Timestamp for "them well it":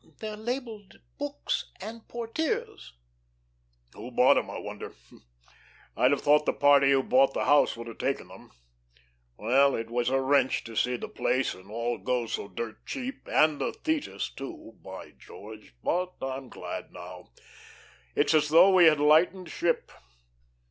8.29-9.91